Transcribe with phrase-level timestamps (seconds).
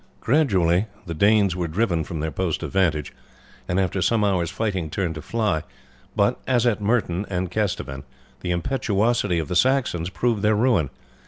[0.19, 3.13] Gradually the Danes were driven from their post of vantage,
[3.67, 5.61] and after some hours' fighting turned to fly;
[6.15, 8.01] but, as at Merton and Kesteven,
[8.39, 10.89] the impetuosity of the Saxons proved their ruin.